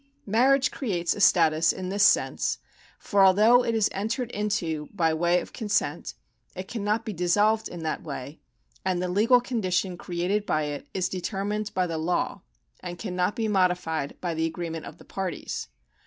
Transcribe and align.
Marriage 0.25 0.71
creates 0.71 1.13
a 1.13 1.21
status 1.21 1.71
in 1.71 1.89
this 1.89 2.01
sense, 2.03 2.57
for 2.97 3.23
although 3.23 3.63
it 3.63 3.75
is 3.75 3.87
entered 3.93 4.31
into 4.31 4.89
by 4.91 5.13
way 5.13 5.39
of 5.39 5.53
con 5.53 5.69
sent, 5.69 6.15
it 6.55 6.67
cannot 6.67 7.05
be 7.05 7.13
dissolved 7.13 7.69
in 7.69 7.83
that 7.83 8.01
way, 8.01 8.39
and 8.83 8.99
the 8.99 9.07
legal 9.07 9.39
condition 9.39 9.99
created 9.99 10.43
by 10.43 10.63
it 10.63 10.87
is 10.91 11.07
determined 11.07 11.71
by 11.75 11.85
the 11.85 11.99
law, 11.99 12.41
and 12.79 12.97
cannot 12.97 13.35
be 13.35 13.47
modified 13.47 14.17
by 14.19 14.33
the 14.33 14.47
agreement 14.47 14.87
of 14.87 14.97
the 14.97 15.05
parties. 15.05 15.67